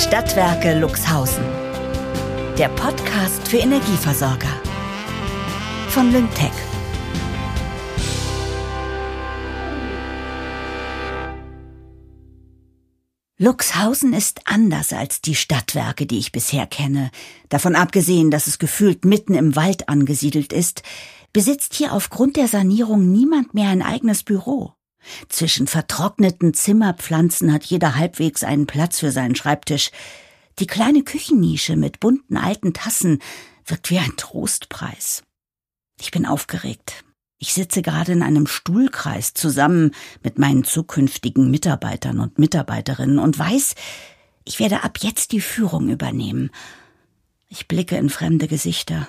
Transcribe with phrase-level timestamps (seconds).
[0.00, 1.44] Stadtwerke Luxhausen.
[2.56, 4.48] Der Podcast für Energieversorger.
[5.90, 6.50] Von Lyngtech.
[13.36, 17.10] Luxhausen ist anders als die Stadtwerke, die ich bisher kenne.
[17.50, 20.82] Davon abgesehen, dass es gefühlt mitten im Wald angesiedelt ist,
[21.34, 24.72] besitzt hier aufgrund der Sanierung niemand mehr ein eigenes Büro.
[25.28, 29.90] Zwischen vertrockneten Zimmerpflanzen hat jeder halbwegs einen Platz für seinen Schreibtisch.
[30.58, 33.20] Die kleine Küchennische mit bunten alten Tassen
[33.64, 35.22] wirkt wie ein Trostpreis.
[36.00, 37.04] Ich bin aufgeregt.
[37.38, 39.92] Ich sitze gerade in einem Stuhlkreis zusammen
[40.22, 43.74] mit meinen zukünftigen Mitarbeitern und Mitarbeiterinnen und weiß,
[44.44, 46.50] ich werde ab jetzt die Führung übernehmen.
[47.48, 49.08] Ich blicke in fremde Gesichter.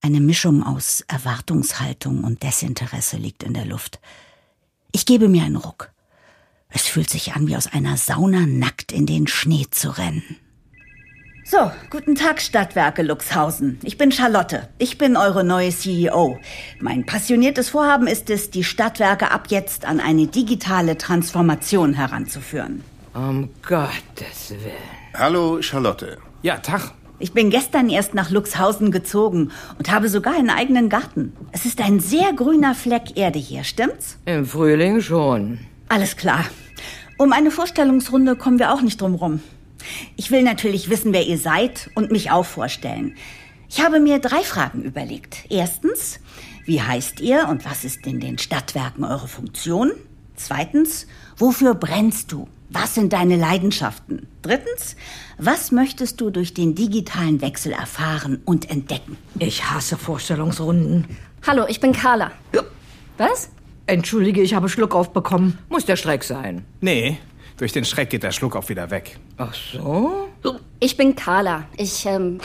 [0.00, 3.98] Eine Mischung aus Erwartungshaltung und Desinteresse liegt in der Luft.
[4.92, 5.90] Ich gebe mir einen Ruck.
[6.70, 10.36] Es fühlt sich an, wie aus einer Sauna nackt in den Schnee zu rennen.
[11.44, 13.78] So, guten Tag Stadtwerke Luxhausen.
[13.82, 14.68] Ich bin Charlotte.
[14.76, 16.38] Ich bin eure neue CEO.
[16.78, 22.84] Mein passioniertes Vorhaben ist es, die Stadtwerke ab jetzt an eine digitale Transformation heranzuführen.
[23.14, 25.14] Um Gottes Willen.
[25.14, 26.18] Hallo Charlotte.
[26.42, 26.92] Ja, Tag.
[27.20, 31.32] Ich bin gestern erst nach Luxhausen gezogen und habe sogar einen eigenen Garten.
[31.50, 34.18] Es ist ein sehr grüner Fleck Erde hier, stimmt's?
[34.24, 35.58] Im Frühling schon.
[35.88, 36.44] Alles klar.
[37.18, 39.42] Um eine Vorstellungsrunde kommen wir auch nicht drum rum.
[40.14, 43.16] Ich will natürlich wissen, wer ihr seid und mich auch vorstellen.
[43.68, 45.44] Ich habe mir drei Fragen überlegt.
[45.50, 46.20] Erstens,
[46.66, 49.90] wie heißt ihr und was ist in den Stadtwerken eure Funktion?
[50.36, 52.46] Zweitens, wofür brennst du?
[52.70, 54.26] Was sind deine Leidenschaften?
[54.42, 54.94] Drittens,
[55.38, 59.16] was möchtest du durch den digitalen Wechsel erfahren und entdecken?
[59.38, 61.16] Ich hasse Vorstellungsrunden.
[61.46, 62.30] Hallo, ich bin Carla.
[62.54, 62.62] Ja.
[63.16, 63.50] Was?
[63.86, 65.58] Entschuldige, ich habe Schluck aufbekommen.
[65.70, 66.66] Muss der Schreck sein.
[66.82, 67.18] Nee,
[67.56, 69.18] durch den Schreck geht der Schluck auch wieder weg.
[69.38, 70.28] Ach so?
[70.78, 71.64] Ich bin Carla.
[71.76, 72.38] Ich, ähm.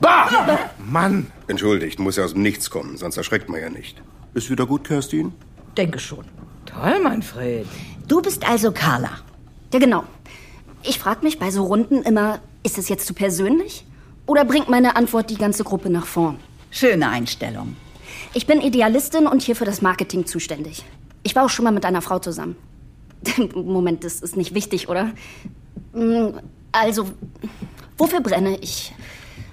[0.00, 0.58] Bah!
[0.78, 1.26] Mann!
[1.46, 4.02] Entschuldigt, muss ja aus dem Nichts kommen, sonst erschreckt man ja nicht.
[4.32, 5.32] Ist wieder gut, Kerstin?
[5.76, 6.24] Denke schon.
[6.64, 7.66] Toll, Manfred.
[8.08, 9.10] Du bist also Carla.
[9.72, 10.04] Ja, genau.
[10.82, 13.84] Ich frage mich bei so Runden immer, ist es jetzt zu persönlich?
[14.26, 16.38] Oder bringt meine Antwort die ganze Gruppe nach vorn?
[16.70, 17.76] Schöne Einstellung.
[18.34, 20.84] Ich bin Idealistin und hier für das Marketing zuständig.
[21.22, 22.56] Ich war auch schon mal mit einer Frau zusammen.
[23.54, 25.12] Moment, das ist nicht wichtig, oder?
[26.72, 27.08] Also,
[27.96, 28.92] wofür brenne ich?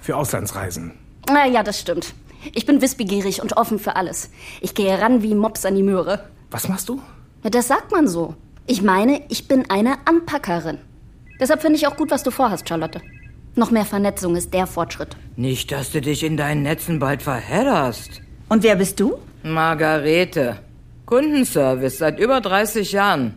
[0.02, 0.94] Für Auslandsreisen.
[1.28, 2.14] Na ja, das stimmt.
[2.54, 4.30] Ich bin wissbegierig und offen für alles.
[4.62, 6.30] Ich gehe ran wie Mops an die Möhre.
[6.52, 7.02] Was machst du?
[7.44, 8.36] Ja, das sagt man so.
[8.72, 10.78] Ich meine, ich bin eine Anpackerin.
[11.40, 13.02] Deshalb finde ich auch gut, was du vorhast, Charlotte.
[13.56, 15.18] Noch mehr Vernetzung ist der Fortschritt.
[15.36, 18.22] Nicht, dass du dich in deinen Netzen bald verhedderst.
[18.48, 19.18] Und wer bist du?
[19.42, 20.60] Margarete.
[21.08, 23.34] Kundenservice seit über 30 Jahren.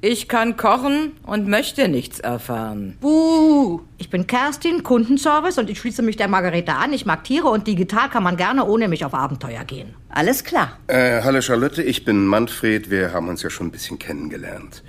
[0.00, 2.98] Ich kann kochen und möchte nichts erfahren.
[3.00, 3.80] Buh!
[3.96, 6.92] Ich bin Kerstin, Kundenservice und ich schließe mich der Margarete an.
[6.92, 9.94] Ich mag Tiere und digital kann man gerne ohne mich auf Abenteuer gehen.
[10.16, 10.78] Alles klar.
[10.86, 12.88] Äh, hallo Charlotte, ich bin Manfred.
[12.88, 14.84] Wir haben uns ja schon ein bisschen kennengelernt.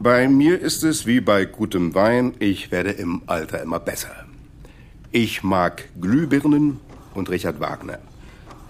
[0.00, 4.26] Bei mir ist es wie bei gutem Wein, ich werde im Alter immer besser.
[5.12, 6.80] Ich mag Glühbirnen
[7.14, 8.00] und Richard Wagner.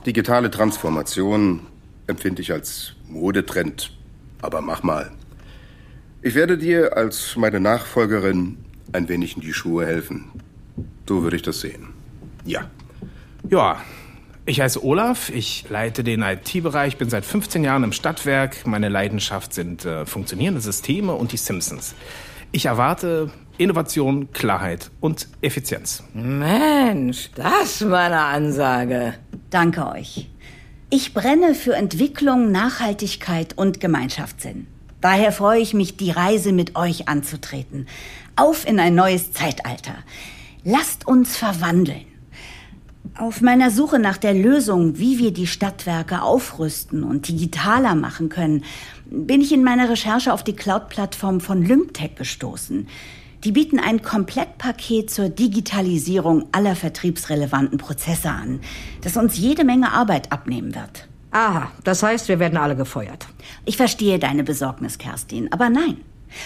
[0.05, 1.61] Digitale Transformation
[2.07, 3.97] empfinde ich als Modetrend,
[4.43, 5.11] aber mach mal.
[6.21, 8.59] Ich werde dir als meine Nachfolgerin
[8.93, 10.33] ein wenig in die Schuhe helfen.
[11.09, 11.95] So würde ich das sehen.
[12.45, 12.71] Ja.
[13.49, 13.81] Ja,
[14.49, 18.67] ich heiße Olaf, ich leite den IT-Bereich, bin seit 15 Jahren im Stadtwerk.
[18.67, 21.95] Meine Leidenschaft sind äh, funktionierende Systeme und die Simpsons.
[22.51, 26.03] Ich erwarte Innovation, Klarheit und Effizienz.
[26.15, 29.15] Mensch, das war eine Ansage.
[29.51, 30.31] Danke euch.
[30.89, 34.67] Ich brenne für Entwicklung, Nachhaltigkeit und Gemeinschaftssinn.
[35.03, 37.87] Daher freue ich mich, die Reise mit euch anzutreten.
[38.35, 39.95] Auf in ein neues Zeitalter.
[40.65, 42.07] Lasst uns verwandeln.
[43.19, 48.63] Auf meiner Suche nach der Lösung, wie wir die Stadtwerke aufrüsten und digitaler machen können,
[49.11, 52.87] bin ich in meiner Recherche auf die Cloud-Plattform von Lyngtech gestoßen.
[53.43, 58.61] Die bieten ein Komplettpaket zur Digitalisierung aller vertriebsrelevanten Prozesse an,
[59.01, 61.09] das uns jede Menge Arbeit abnehmen wird.
[61.33, 63.27] Aha, das heißt, wir werden alle gefeuert.
[63.65, 65.97] Ich verstehe deine Besorgnis, Kerstin, aber nein.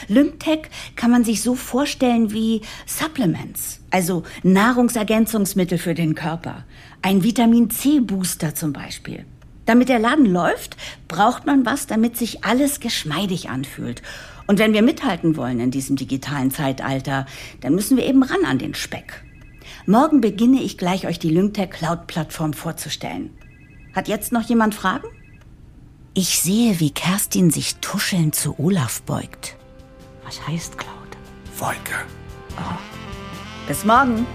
[0.08, 6.64] Lymptech kann man sich so vorstellen wie Supplements, also Nahrungsergänzungsmittel für den Körper.
[7.02, 9.24] Ein Vitamin C-Booster zum Beispiel.
[9.66, 10.76] Damit der Laden läuft,
[11.08, 14.02] braucht man was, damit sich alles geschmeidig anfühlt.
[14.46, 17.26] Und wenn wir mithalten wollen in diesem digitalen Zeitalter,
[17.60, 19.22] dann müssen wir eben ran an den Speck.
[19.86, 23.30] Morgen beginne ich gleich euch die Lyngtech Cloud-Plattform vorzustellen.
[23.94, 25.06] Hat jetzt noch jemand Fragen?
[26.14, 29.56] Ich sehe, wie Kerstin sich tuschelnd zu Olaf beugt.
[30.24, 30.92] Was heißt Cloud?
[31.58, 31.94] Wolke.
[33.66, 34.26] Bis morgen.